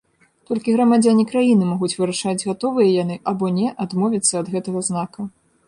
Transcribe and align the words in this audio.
Толькі 0.51 0.73
грамадзяне 0.75 1.25
краіны 1.31 1.67
могуць 1.73 1.91
вырашаць, 1.99 2.35
гатовыя 2.53 2.89
яны 3.03 3.21
або 3.35 3.53
не 3.61 3.67
адмовіцца 3.87 4.33
ад 4.43 4.53
гэтага 4.59 4.79
знака. 4.93 5.31